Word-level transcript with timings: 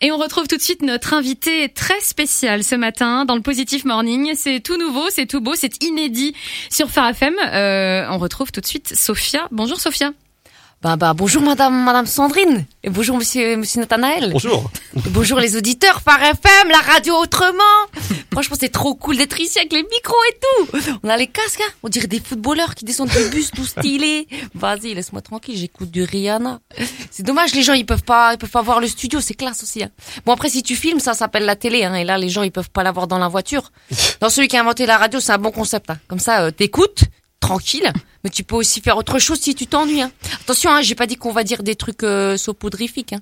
Et 0.00 0.12
on 0.12 0.16
retrouve 0.16 0.46
tout 0.46 0.56
de 0.56 0.62
suite 0.62 0.82
notre 0.82 1.12
invité 1.12 1.68
très 1.68 2.00
spécial 2.00 2.62
ce 2.62 2.76
matin 2.76 3.24
dans 3.24 3.34
le 3.34 3.42
Positive 3.42 3.84
Morning. 3.84 4.32
C'est 4.36 4.60
tout 4.60 4.76
nouveau, 4.76 5.08
c'est 5.10 5.26
tout 5.26 5.40
beau, 5.40 5.54
c'est 5.56 5.82
inédit 5.82 6.36
sur 6.70 6.88
Phare 6.88 7.08
FM. 7.08 7.34
Euh, 7.52 8.06
on 8.08 8.18
retrouve 8.18 8.52
tout 8.52 8.60
de 8.60 8.66
suite 8.66 8.94
Sophia. 8.94 9.48
Bonjour 9.50 9.80
Sophia. 9.80 10.12
Bah, 10.80 10.94
bah, 10.94 11.12
bonjour 11.12 11.42
madame, 11.42 11.82
madame 11.82 12.06
Sandrine. 12.06 12.64
Et 12.84 12.90
bonjour 12.90 13.16
monsieur, 13.16 13.56
monsieur 13.56 13.80
Nathanaël. 13.80 14.30
Bonjour. 14.30 14.70
Et 14.94 15.08
bonjour 15.08 15.40
les 15.40 15.56
auditeurs 15.56 16.02
par 16.02 16.22
FM, 16.22 16.68
la 16.70 16.78
radio 16.78 17.16
autrement. 17.16 17.64
Franchement, 18.32 18.56
c'est 18.58 18.68
trop 18.70 18.94
cool 18.94 19.16
d'être 19.16 19.38
ici 19.40 19.58
avec 19.58 19.72
les 19.72 19.82
micros 19.82 20.16
et 20.30 20.38
tout. 20.40 20.78
On 21.02 21.08
a 21.08 21.16
les 21.16 21.26
casques, 21.26 21.60
hein. 21.60 21.72
On 21.82 21.88
dirait 21.88 22.06
des 22.06 22.20
footballeurs 22.20 22.74
qui 22.74 22.84
descendent 22.84 23.10
du 23.10 23.30
bus 23.30 23.50
tout 23.50 23.64
stylé. 23.64 24.26
Vas-y, 24.54 24.94
laisse-moi 24.94 25.22
tranquille, 25.22 25.56
j'écoute 25.56 25.90
du 25.90 26.02
Rihanna. 26.02 26.60
C'est 27.10 27.22
dommage, 27.22 27.54
les 27.54 27.62
gens, 27.62 27.72
ils 27.72 27.86
peuvent 27.86 28.04
pas, 28.04 28.34
ils 28.34 28.38
peuvent 28.38 28.50
pas 28.50 28.62
voir 28.62 28.80
le 28.80 28.86
studio, 28.86 29.20
c'est 29.20 29.34
classe 29.34 29.62
aussi, 29.62 29.82
hein. 29.82 29.90
Bon, 30.24 30.32
après, 30.32 30.50
si 30.50 30.62
tu 30.62 30.76
filmes, 30.76 31.00
ça 31.00 31.14
s'appelle 31.14 31.44
la 31.44 31.56
télé, 31.56 31.84
hein. 31.84 31.94
Et 31.94 32.04
là, 32.04 32.18
les 32.18 32.28
gens, 32.28 32.42
ils 32.42 32.52
peuvent 32.52 32.70
pas 32.70 32.82
l'avoir 32.82 33.06
dans 33.06 33.18
la 33.18 33.28
voiture. 33.28 33.72
Dans 34.20 34.30
celui 34.30 34.48
qui 34.48 34.56
a 34.56 34.60
inventé 34.60 34.86
la 34.86 34.98
radio, 34.98 35.20
c'est 35.20 35.32
un 35.32 35.38
bon 35.38 35.50
concept, 35.50 35.90
hein. 35.90 35.98
Comme 36.08 36.20
ça, 36.20 36.42
euh, 36.42 36.50
t'écoutes, 36.50 37.04
tranquille, 37.40 37.92
mais 38.24 38.30
tu 38.30 38.44
peux 38.44 38.56
aussi 38.56 38.80
faire 38.80 38.96
autre 38.96 39.18
chose 39.18 39.40
si 39.40 39.54
tu 39.54 39.66
t'ennuies. 39.66 40.02
Hein. 40.02 40.10
Attention, 40.42 40.70
hein, 40.70 40.82
j'ai 40.82 40.94
pas 40.94 41.06
dit 41.06 41.16
qu'on 41.16 41.32
va 41.32 41.44
dire 41.44 41.62
des 41.62 41.76
trucs 41.76 42.02
euh, 42.02 42.36
saupoudrifiques. 42.36 43.12
Hein. 43.12 43.20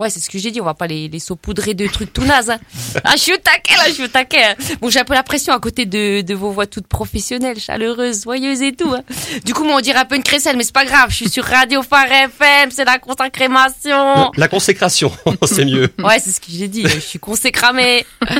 Ouais, 0.00 0.10
c'est 0.10 0.18
ce 0.20 0.28
que 0.28 0.38
j'ai 0.38 0.50
dit, 0.50 0.60
on 0.60 0.64
va 0.64 0.74
pas 0.74 0.86
les, 0.88 1.08
les 1.08 1.18
saupoudrer 1.20 1.74
de 1.74 1.86
trucs 1.86 2.12
tout 2.12 2.24
nazes. 2.24 2.50
Hein. 2.50 2.58
Ah, 3.04 3.12
je 3.14 3.20
suis 3.20 3.32
au 3.32 3.36
taquet 3.36 3.76
là, 3.76 3.84
je 3.88 3.92
suis 3.92 4.04
au 4.04 4.08
taquet. 4.08 4.42
hein. 4.42 4.54
Bon, 4.80 4.90
j'ai 4.90 4.98
un 5.00 5.04
peu 5.04 5.14
la 5.14 5.22
pression 5.22 5.52
à 5.54 5.60
côté 5.60 5.86
de, 5.86 6.20
de 6.20 6.34
vos 6.34 6.50
voix 6.50 6.66
toutes 6.66 6.88
professionnelles, 6.88 7.60
chaleureuses, 7.60 8.24
joyeuses 8.24 8.62
et 8.62 8.72
tout. 8.72 8.92
Hein. 8.92 9.02
Du 9.44 9.54
coup, 9.54 9.62
moi, 9.64 9.76
on 9.76 9.80
dirait 9.80 10.00
un 10.00 10.04
peu 10.04 10.16
une 10.16 10.22
crécelle, 10.24 10.56
mais 10.56 10.64
c'est 10.64 10.74
pas 10.74 10.84
grave, 10.84 11.10
je 11.10 11.14
suis 11.16 11.28
sur 11.28 11.44
Radio 11.44 11.82
Phare 11.82 12.10
FM, 12.10 12.70
c'est 12.72 12.84
la 12.84 12.98
consacrémation. 12.98 14.32
La 14.36 14.48
consécration, 14.48 15.12
c'est 15.46 15.64
mieux. 15.64 15.88
Ouais, 16.02 16.18
c'est 16.18 16.30
ce 16.30 16.40
que 16.40 16.46
j'ai 16.50 16.68
dit, 16.68 16.82
je 16.86 16.98
suis 16.98 17.18
consécramée. 17.18 18.04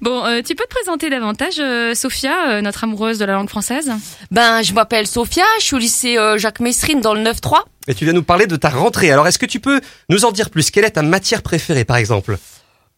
Bon, 0.00 0.24
euh, 0.24 0.40
tu 0.46 0.54
peux 0.54 0.64
te 0.64 0.68
présenter 0.74 1.10
davantage, 1.10 1.54
euh, 1.58 1.94
Sophia, 1.94 2.48
euh, 2.50 2.60
notre 2.62 2.84
amoureuse 2.84 3.18
de 3.18 3.24
la 3.24 3.34
langue 3.34 3.48
française? 3.48 3.90
Ben, 4.30 4.62
je 4.62 4.72
m'appelle 4.72 5.06
Sophia, 5.06 5.44
je 5.58 5.64
suis 5.64 5.74
au 5.74 5.78
lycée 5.78 6.16
euh, 6.16 6.38
Jacques 6.38 6.60
Messrine 6.60 7.00
dans 7.00 7.14
le 7.14 7.22
9-3. 7.22 7.58
Et 7.90 7.94
tu 7.94 8.04
viens 8.04 8.12
nous 8.14 8.22
parler 8.22 8.46
de 8.46 8.54
ta 8.54 8.68
rentrée. 8.68 9.10
Alors, 9.10 9.26
est-ce 9.26 9.38
que 9.38 9.46
tu 9.46 9.58
peux 9.58 9.80
nous 10.08 10.24
en 10.24 10.30
dire 10.30 10.48
plus? 10.48 10.70
Quelle 10.70 10.84
est 10.84 10.90
ta 10.92 11.02
matière 11.02 11.42
préférée, 11.42 11.84
par 11.84 11.96
exemple? 11.96 12.38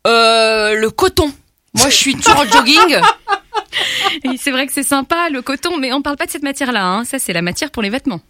Euh, 0.06 0.74
le 0.74 0.90
coton. 0.90 1.32
Moi, 1.74 1.88
je 1.88 1.94
suis 1.96 2.14
toujours 2.14 2.40
en 2.40 2.44
jogging. 2.44 2.98
Et 4.24 4.36
C'est 4.36 4.50
vrai 4.50 4.66
que 4.66 4.72
c'est 4.72 4.82
sympa, 4.82 5.30
le 5.30 5.40
coton, 5.40 5.78
mais 5.78 5.92
on 5.94 6.02
parle 6.02 6.16
pas 6.16 6.26
de 6.26 6.30
cette 6.30 6.42
matière-là. 6.42 6.84
Hein. 6.84 7.04
Ça, 7.04 7.18
c'est 7.18 7.32
la 7.32 7.40
matière 7.40 7.70
pour 7.70 7.82
les 7.82 7.88
vêtements. 7.88 8.20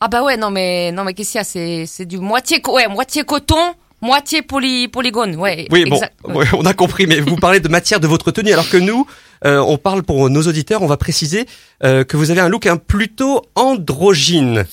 Ah 0.00 0.08
bah 0.08 0.22
ouais, 0.24 0.36
non 0.36 0.50
mais 0.50 0.90
non 0.90 1.04
mais 1.04 1.14
qu'est-ce 1.14 1.30
qu'il 1.32 1.38
y 1.38 1.40
a? 1.40 1.44
C'est 1.44 1.86
c'est 1.86 2.06
du 2.06 2.18
moitié 2.18 2.60
co- 2.60 2.74
ouais, 2.74 2.88
moitié 2.88 3.22
coton, 3.22 3.74
moitié 4.00 4.42
poly 4.42 4.88
polygone. 4.88 5.36
Ouais. 5.36 5.66
Oui, 5.70 5.84
bon, 5.88 6.00
ouais, 6.34 6.46
on 6.54 6.64
a 6.66 6.74
compris, 6.74 7.06
mais 7.06 7.20
vous 7.20 7.36
parlez 7.36 7.60
de 7.60 7.68
matière 7.68 8.00
de 8.00 8.08
votre 8.08 8.32
tenue, 8.32 8.52
alors 8.52 8.68
que 8.68 8.76
nous, 8.78 9.06
euh, 9.44 9.58
on 9.60 9.78
parle 9.78 10.02
pour 10.02 10.28
nos 10.28 10.42
auditeurs, 10.42 10.82
on 10.82 10.86
va 10.88 10.96
préciser 10.96 11.46
euh, 11.84 12.02
que 12.02 12.16
vous 12.16 12.32
avez 12.32 12.40
un 12.40 12.48
look 12.48 12.66
un 12.66 12.78
plutôt 12.78 13.42
androgyne. 13.54 14.64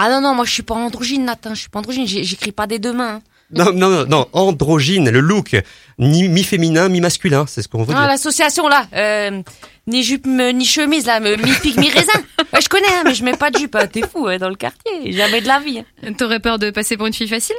Ah 0.00 0.08
non 0.10 0.20
non, 0.20 0.34
moi 0.34 0.44
je 0.44 0.52
suis 0.52 0.62
pas 0.62 0.74
androgyne 0.76 1.24
Nathan, 1.24 1.54
je 1.54 1.60
suis 1.60 1.68
pas 1.70 1.80
androgyne, 1.80 2.06
j'écris 2.06 2.52
pas 2.52 2.66
des 2.68 2.78
deux 2.78 2.92
mains. 2.92 3.16
hein. 3.16 3.22
Non, 3.50 3.72
non, 3.72 3.88
non, 3.88 4.06
non, 4.06 4.28
androgyne, 4.34 5.08
le 5.10 5.20
look, 5.20 5.56
ni 5.98 6.28
mi-féminin, 6.28 6.88
mi-masculin, 6.90 7.46
c'est 7.48 7.62
ce 7.62 7.68
qu'on 7.68 7.82
veut 7.82 7.94
Ah 7.96 8.00
dire. 8.02 8.08
l'association 8.08 8.68
là, 8.68 8.86
euh, 8.94 9.42
ni 9.86 10.02
jupe 10.02 10.26
me- 10.26 10.50
ni 10.50 10.66
chemise 10.66 11.06
là, 11.06 11.18
me- 11.18 11.34
mi 11.36 11.50
figue 11.50 11.78
mi 11.78 11.88
raisin. 11.90 12.12
Ouais, 12.52 12.60
je 12.62 12.68
connais 12.68 12.86
hein, 12.88 13.02
mais 13.04 13.14
je 13.14 13.24
mets 13.24 13.36
pas 13.36 13.50
de 13.50 13.58
jupe, 13.58 13.74
hein, 13.74 13.86
t'es 13.86 14.02
fou 14.06 14.26
hein, 14.28 14.38
dans 14.38 14.48
le 14.50 14.54
quartier, 14.54 15.12
jamais 15.12 15.40
de 15.40 15.46
la 15.48 15.58
vie. 15.60 15.80
hein. 16.04 16.12
T'aurais 16.16 16.40
peur 16.40 16.58
de 16.58 16.70
passer 16.70 16.96
pour 16.96 17.06
une 17.06 17.12
fille 17.12 17.28
facile? 17.28 17.56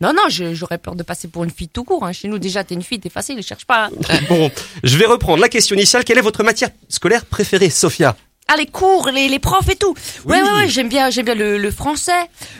Non 0.00 0.12
non, 0.12 0.24
j'aurais 0.28 0.76
peur 0.78 0.94
de 0.94 1.02
passer 1.02 1.28
pour 1.28 1.44
une 1.44 1.50
fille 1.50 1.68
tout 1.68 1.84
court 1.84 2.04
hein. 2.04 2.12
Chez 2.12 2.28
nous 2.28 2.38
déjà 2.38 2.64
t'es 2.64 2.74
une 2.74 2.82
fille, 2.82 2.98
t'es 3.00 3.08
facile, 3.10 3.42
cherche 3.42 3.64
pas. 3.64 3.86
hein. 3.86 4.18
Bon, 4.28 4.50
je 4.82 4.96
vais 4.98 5.06
reprendre 5.06 5.40
la 5.40 5.48
question 5.48 5.74
initiale. 5.76 6.04
Quelle 6.04 6.18
est 6.18 6.22
votre 6.22 6.42
matière 6.42 6.68
scolaire 6.88 7.24
préférée, 7.24 7.70
Sophia? 7.70 8.14
Ah 8.48 8.54
les 8.56 8.66
cours, 8.66 9.08
les, 9.08 9.28
les 9.28 9.38
profs 9.40 9.68
et 9.68 9.74
tout. 9.76 9.94
Ouais 10.24 10.40
Oui. 10.40 10.48
ouais 10.48 10.54
ouais, 10.62 10.68
j'aime 10.68 10.88
bien 10.88 11.10
j'aime 11.10 11.24
bien 11.24 11.34
le, 11.34 11.58
le 11.58 11.70
français, 11.72 12.12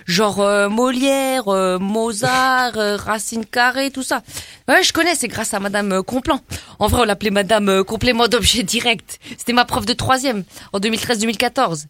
genre 0.04 0.41
euh, 0.41 0.69
Molière, 0.69 1.47
euh, 1.47 1.78
Mozart, 1.78 2.76
euh, 2.76 2.97
Racine 2.97 3.44
Carré, 3.47 3.91
tout 3.92 4.02
ça. 4.02 4.22
Ouais, 4.69 4.82
je 4.82 4.92
connais, 4.92 5.14
c'est 5.14 5.28
grâce 5.28 5.54
à 5.54 5.60
Madame 5.60 5.92
euh, 5.92 6.02
Complan. 6.02 6.41
En 6.80 6.88
vrai, 6.88 7.02
on 7.02 7.04
l'appelait 7.04 7.30
Madame 7.30 7.69
euh, 7.69 7.84
complément 7.84 8.26
d'objet 8.26 8.62
direct. 8.75 9.20
C'était 9.38 9.52
ma 9.52 9.64
prof 9.64 9.86
de 9.86 9.92
troisième 9.92 10.42
en 10.72 10.80
2013-2014, 10.80 11.84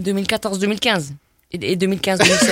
2014-2015 0.00 1.10
et, 1.52 1.72
et 1.72 1.76
2015-2016. 1.76 2.50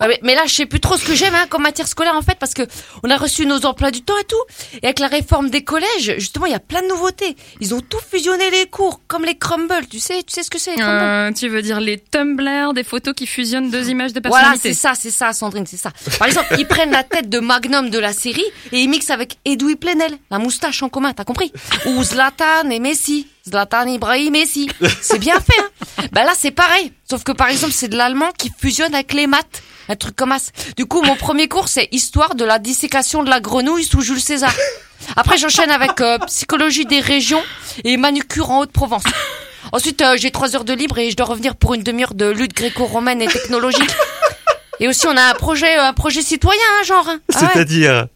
Mais, 0.00 0.18
mais 0.22 0.34
là, 0.34 0.42
je 0.46 0.54
sais 0.54 0.66
plus 0.66 0.80
trop 0.80 0.96
ce 0.96 1.04
que 1.04 1.14
j'aime 1.14 1.34
hein, 1.34 1.46
comme 1.48 1.62
matière 1.62 1.86
scolaire 1.88 2.14
en 2.16 2.22
fait, 2.22 2.36
parce 2.38 2.54
que 2.54 2.62
on 3.02 3.10
a 3.10 3.16
reçu 3.16 3.46
nos 3.46 3.64
emplois 3.66 3.90
du 3.90 4.02
temps 4.02 4.16
et 4.18 4.24
tout. 4.24 4.42
Et 4.82 4.86
avec 4.86 4.98
la 4.98 5.08
réforme 5.08 5.50
des 5.50 5.62
collèges, 5.62 6.14
justement, 6.18 6.46
il 6.46 6.52
y 6.52 6.56
a 6.56 6.60
plein 6.60 6.82
de 6.82 6.88
nouveautés. 6.88 7.36
Ils 7.60 7.74
ont 7.74 7.80
tout 7.80 7.98
fusionné 8.10 8.50
les 8.50 8.66
cours, 8.66 9.00
comme 9.06 9.24
les 9.24 9.36
crumbles. 9.36 9.86
Tu 9.90 9.98
sais, 10.00 10.22
tu 10.22 10.32
sais 10.34 10.42
ce 10.42 10.50
que 10.50 10.58
c'est 10.58 10.72
les 10.72 10.76
crumbles? 10.82 11.02
Euh, 11.02 11.32
Tu 11.32 11.48
veux 11.48 11.62
dire 11.62 11.80
les 11.80 11.98
tumblers, 11.98 12.72
des 12.74 12.84
photos 12.84 13.14
qui 13.14 13.26
fusionnent 13.26 13.70
deux 13.70 13.88
images 13.90 14.12
de 14.12 14.20
Voilà, 14.26 14.50
personnalité 14.50 14.74
c'est 14.74 14.80
ça, 14.80 14.92
c'est 14.94 15.10
ça, 15.10 15.32
Sandrine, 15.32 15.66
c'est 15.66 15.76
ça. 15.76 15.90
Par 16.18 16.26
exemple, 16.28 16.54
ils 16.58 16.66
prennent 16.66 16.90
la 16.92 17.04
tête 17.04 17.28
de 17.28 17.38
Magnum 17.38 17.90
de 17.90 17.98
la 17.98 18.12
série 18.12 18.44
et 18.72 18.80
ils 18.80 18.88
mixent 18.88 19.10
avec 19.10 19.38
Edoui 19.44 19.76
Plenel, 19.76 20.16
la 20.30 20.38
moustache 20.38 20.82
en 20.82 20.88
commun, 20.88 21.12
t'as 21.12 21.24
compris? 21.24 21.52
Ou 21.86 22.02
Zlatan 22.02 22.70
et 22.70 22.78
Messi. 22.78 23.26
Zlatan, 23.48 23.86
Ibrahim, 23.86 24.32
Messi. 24.32 24.68
C'est 25.00 25.18
bien 25.18 25.40
fait, 25.40 25.60
hein 25.60 26.04
Ben 26.12 26.24
là, 26.24 26.32
c'est 26.36 26.50
pareil. 26.50 26.92
Sauf 27.08 27.24
que, 27.24 27.32
par 27.32 27.48
exemple, 27.48 27.72
c'est 27.72 27.88
de 27.88 27.96
l'allemand 27.96 28.30
qui 28.36 28.52
fusionne 28.56 28.94
avec 28.94 29.12
les 29.12 29.26
maths. 29.26 29.62
Un 29.90 29.96
truc 29.96 30.14
comme 30.14 30.32
ça. 30.38 30.52
Du 30.76 30.86
coup, 30.86 31.02
mon 31.02 31.16
premier 31.16 31.48
cours, 31.48 31.66
c'est 31.66 31.88
Histoire 31.90 32.36
de 32.36 32.44
la 32.44 32.60
dissécation 32.60 33.24
de 33.24 33.28
la 33.28 33.40
grenouille 33.40 33.82
sous 33.82 34.02
Jules 34.02 34.20
César. 34.20 34.54
Après, 35.16 35.36
j'enchaîne 35.36 35.72
avec 35.72 36.00
euh, 36.00 36.16
Psychologie 36.28 36.86
des 36.86 37.00
régions 37.00 37.42
et 37.82 37.96
Manucure 37.96 38.52
en 38.52 38.60
Haute-Provence. 38.60 39.02
Ensuite, 39.72 40.00
euh, 40.00 40.16
j'ai 40.16 40.30
trois 40.30 40.54
heures 40.54 40.64
de 40.64 40.72
libre 40.72 40.96
et 40.98 41.10
je 41.10 41.16
dois 41.16 41.26
revenir 41.26 41.56
pour 41.56 41.74
une 41.74 41.82
demi-heure 41.82 42.14
de 42.14 42.26
lutte 42.26 42.54
gréco-romaine 42.54 43.20
et 43.20 43.26
technologique. 43.26 43.90
Et 44.78 44.86
aussi, 44.86 45.08
on 45.08 45.16
a 45.16 45.22
un 45.22 45.34
projet, 45.34 45.74
un 45.74 45.92
projet 45.92 46.22
citoyen, 46.22 46.62
hein, 46.78 46.84
genre. 46.84 47.08
Ah. 47.34 47.38
C'est-à-dire? 47.52 48.06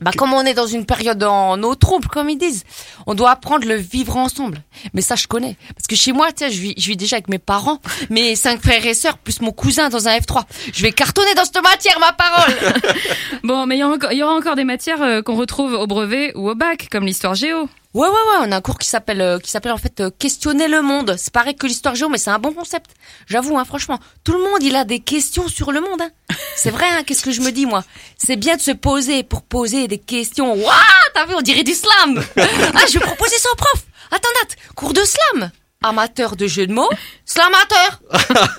Bah, 0.00 0.10
comme 0.16 0.32
on 0.32 0.44
est 0.44 0.54
dans 0.54 0.66
une 0.66 0.84
période 0.86 1.22
en 1.22 1.62
eau 1.62 1.74
trouble, 1.76 2.08
comme 2.08 2.28
ils 2.28 2.36
disent, 2.36 2.64
on 3.06 3.14
doit 3.14 3.30
apprendre 3.30 3.66
le 3.66 3.76
vivre 3.76 4.16
ensemble. 4.16 4.60
Mais 4.92 5.00
ça, 5.02 5.14
je 5.14 5.26
connais. 5.28 5.56
Parce 5.76 5.86
que 5.86 5.94
chez 5.94 6.12
moi, 6.12 6.32
tu 6.32 6.44
sais, 6.44 6.50
je 6.50 6.60
vis, 6.60 6.74
je 6.76 6.88
vis 6.88 6.96
déjà 6.96 7.16
avec 7.16 7.28
mes 7.28 7.38
parents, 7.38 7.78
mes 8.10 8.34
cinq 8.44 8.60
frères 8.60 8.84
et 8.84 8.94
sœurs, 8.94 9.18
plus 9.18 9.40
mon 9.40 9.52
cousin 9.52 9.90
dans 9.90 10.08
un 10.08 10.16
F3. 10.18 10.42
Je 10.72 10.82
vais 10.82 10.90
cartonner 10.92 11.32
dans 11.34 11.44
cette 11.44 11.62
matière, 11.62 11.98
ma 12.00 12.12
parole. 12.12 12.54
Bon, 13.44 13.66
mais 13.66 13.76
il 13.76 13.80
y, 13.80 13.84
aura 13.84 13.94
encore- 13.94 14.12
il 14.12 14.18
y 14.18 14.22
aura 14.22 14.34
encore 14.34 14.56
des 14.56 14.64
matières 14.64 15.02
euh, 15.02 15.22
qu'on 15.22 15.36
retrouve 15.36 15.74
au 15.74 15.86
brevet 15.86 16.32
ou 16.34 16.48
au 16.50 16.54
bac, 16.54 16.88
comme 16.90 17.04
l'histoire 17.06 17.34
géo. 17.34 17.68
Ouais, 17.94 18.08
ouais, 18.08 18.12
ouais, 18.12 18.38
on 18.40 18.50
a 18.50 18.56
un 18.56 18.60
cours 18.60 18.78
qui 18.78 18.88
s'appelle, 18.88 19.20
euh, 19.20 19.38
qui 19.38 19.52
s'appelle 19.52 19.70
en 19.70 19.76
fait 19.78 20.00
euh, 20.00 20.10
questionner 20.10 20.66
le 20.66 20.82
monde. 20.82 21.14
C'est 21.16 21.32
pareil 21.32 21.54
que 21.54 21.68
l'histoire 21.68 21.94
géo, 21.94 22.08
mais 22.08 22.18
c'est 22.18 22.30
un 22.30 22.40
bon 22.40 22.52
concept. 22.52 22.90
J'avoue, 23.28 23.56
hein, 23.56 23.64
franchement, 23.64 24.00
tout 24.24 24.32
le 24.32 24.40
monde, 24.40 24.62
il 24.62 24.74
a 24.74 24.82
des 24.84 24.98
questions 24.98 25.46
sur 25.46 25.70
le 25.70 25.80
monde. 25.80 26.02
Hein. 26.02 26.10
C'est 26.56 26.70
vrai, 26.70 26.86
hein, 26.90 27.04
qu'est-ce 27.06 27.22
que 27.22 27.30
je 27.30 27.40
me 27.40 27.52
dis 27.52 27.66
moi? 27.66 27.84
C'est 28.18 28.34
bien 28.34 28.56
de 28.56 28.60
se 28.60 28.72
poser 28.72 29.22
pour 29.22 29.42
poser 29.42 29.86
des 29.86 29.98
questions. 29.98 30.54
Waouh, 30.54 30.74
t'as 31.14 31.24
vu, 31.26 31.34
on 31.36 31.40
dirait 31.40 31.62
du 31.62 31.72
slam. 31.74 32.24
Ah, 32.76 32.86
je 32.88 32.98
vais 32.98 33.04
proposer 33.04 33.38
ça 33.38 33.48
au 33.52 33.56
prof. 33.56 33.84
Attends, 34.10 34.28
Nat, 34.42 34.56
cours 34.74 34.92
de 34.92 35.02
slam. 35.04 35.52
Amateur 35.84 36.34
de 36.34 36.48
jeux 36.48 36.66
de 36.66 36.72
mots, 36.72 36.90
slamateur. 37.24 38.00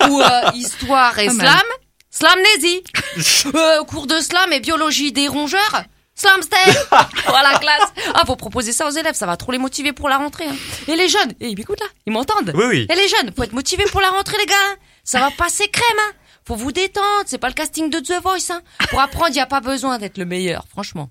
Ou 0.09 0.22
euh, 0.22 0.52
histoire 0.53 1.19
et 1.19 1.28
mal. 1.28 1.35
slam, 1.47 1.66
slamnésie. 2.09 2.84
Euh, 3.53 3.84
cours 3.84 4.07
de 4.07 4.19
slam 4.19 4.53
et 4.53 4.59
biologie 4.62 5.12
des 5.12 5.28
rongeurs. 5.28 5.84
Slamster 6.16 6.58
Oh 7.28 7.31
la 7.44 7.59
classe 7.59 7.92
Ah, 8.14 8.24
faut 8.26 8.36
proposer 8.36 8.72
ça 8.72 8.88
aux 8.88 8.92
élèves, 8.92 9.16
ça 9.16 9.26
va 9.26 9.36
trop 9.38 9.52
les 9.52 9.58
motiver 9.58 9.92
pour 9.94 10.08
la 10.09 10.18
rentrée. 10.18 10.46
hein. 10.48 10.56
Et 10.88 10.96
les 10.96 11.09
jeunes, 11.09 11.34
et 11.40 11.48
ils 11.50 11.58
m'écoutent 11.58 11.80
là, 11.81 11.88
ils 12.06 12.14
m'entendent 12.14 12.52
Oui, 12.56 12.66
oui. 12.70 12.88
Et 12.90 12.96
les 12.96 13.08
jeunes, 13.08 13.31
faut 13.36 13.44
être 13.44 13.53
motivés 13.53 13.86
pour 13.92 14.02
la 14.02 14.09
rentrée 14.09 14.38
les 14.40 14.46
gars 14.46 14.56
hein. 14.72 14.76
Ça 15.03 15.20
va 15.20 15.30
passer 15.31 15.68
crème 15.68 15.98
hein. 16.00 16.14
Faut 16.48 16.56
vous 16.56 16.72
détendre, 16.72 17.24
c'est 17.26 17.38
pas 17.40 17.48
le 17.50 17.53
casting 17.53 17.90
de 17.90 18.00
The 18.00 18.22
Voice 18.22 18.52
hein. 18.52 18.62
Pour 18.90 19.02
apprendre, 19.02 19.30
il 19.31 19.36
y 19.36 19.40
a 19.42 19.46
pas 19.48 19.62
besoin 19.62 19.98
d'être 19.98 20.18
le 20.18 20.26
meilleur, 20.26 20.66
franchement. 20.70 21.09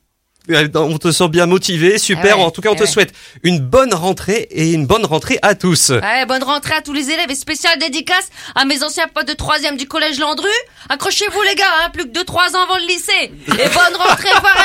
Euh, 0.50 0.68
On 0.74 0.98
te 0.98 1.10
sent 1.10 1.28
bien 1.28 1.46
motivé, 1.46 1.98
super. 1.98 2.34
Ah 2.34 2.38
ouais, 2.38 2.44
en 2.44 2.50
tout 2.50 2.60
cas, 2.60 2.68
on 2.68 2.72
ah 2.72 2.76
te 2.76 2.82
ouais. 2.82 2.86
souhaite 2.86 3.14
une 3.42 3.60
bonne 3.60 3.94
rentrée 3.94 4.46
et 4.50 4.72
une 4.72 4.86
bonne 4.86 5.06
rentrée 5.06 5.38
à 5.42 5.54
tous. 5.54 5.90
Ouais, 5.90 6.26
bonne 6.26 6.42
rentrée 6.42 6.74
à 6.74 6.82
tous 6.82 6.92
les 6.92 7.10
élèves 7.10 7.30
et 7.30 7.34
spéciale 7.34 7.78
dédicace 7.78 8.28
à 8.54 8.64
mes 8.64 8.82
anciens 8.82 9.08
potes 9.08 9.28
de 9.28 9.32
troisième 9.32 9.76
du 9.76 9.86
collège 9.86 10.18
Landru. 10.18 10.48
Accrochez-vous 10.90 11.42
les 11.42 11.54
gars, 11.54 11.64
hein, 11.84 11.90
plus 11.92 12.04
que 12.04 12.18
2-3 12.18 12.56
ans 12.56 12.64
avant 12.64 12.76
le 12.76 12.86
lycée. 12.86 13.32
Et 13.48 13.68
bonne 13.68 13.96
rentrée 13.96 14.28
par 14.42 14.56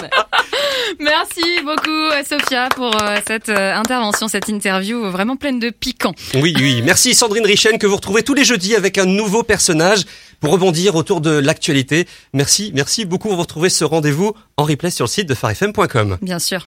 FM 0.00 0.08
Merci 1.00 1.60
beaucoup 1.64 2.12
à 2.12 2.24
Sophia 2.24 2.68
pour 2.74 2.94
euh, 3.02 3.16
cette 3.26 3.48
euh, 3.50 3.74
intervention, 3.74 4.28
cette 4.28 4.48
interview 4.48 5.10
vraiment 5.10 5.36
pleine 5.36 5.58
de 5.58 5.70
piquant. 5.70 6.14
Oui, 6.34 6.54
oui. 6.58 6.80
Merci 6.82 7.14
Sandrine 7.14 7.44
Richen 7.44 7.78
que 7.78 7.86
vous 7.86 7.96
retrouvez 7.96 8.22
tous 8.22 8.34
les 8.34 8.44
jeudis 8.44 8.74
avec 8.76 8.96
un 8.98 9.06
nouveau 9.06 9.42
personnage 9.42 10.04
pour 10.42 10.50
rebondir 10.52 10.96
autour 10.96 11.20
de 11.20 11.30
l'actualité. 11.30 12.06
Merci, 12.34 12.72
merci 12.74 13.04
beaucoup. 13.04 13.28
Vous 13.30 13.36
retrouvez 13.36 13.68
ce 13.68 13.84
rendez-vous 13.84 14.34
en 14.56 14.64
replay 14.64 14.90
sur 14.90 15.04
le 15.04 15.08
site 15.08 15.28
de 15.28 15.34
farfm.com. 15.34 16.18
Bien 16.20 16.40
sûr. 16.40 16.60